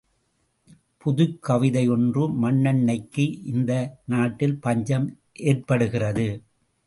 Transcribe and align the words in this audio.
புதுக்கவிதை 1.01 1.83
ஒன்று 1.89 2.23
மண்ணெண்ணெய்க்கு 2.43 3.25
இந்த 3.43 3.71
நாட்டில் 4.05 4.57
பஞ்சம் 4.59 5.07
ஏற்படுகிறது. 5.43 6.27